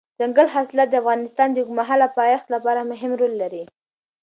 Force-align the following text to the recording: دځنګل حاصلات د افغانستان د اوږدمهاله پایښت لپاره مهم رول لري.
دځنګل 0.19 0.47
حاصلات 0.55 0.87
د 0.91 0.95
افغانستان 1.03 1.47
د 1.51 1.57
اوږدمهاله 1.59 2.07
پایښت 2.17 2.47
لپاره 2.55 2.81
مهم 2.91 3.11
رول 3.19 3.33
لري. 3.41 3.63